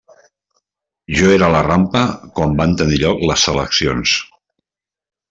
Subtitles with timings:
[1.19, 2.01] Jo era a la rampa
[2.39, 4.15] quan van tenir lloc les seleccions.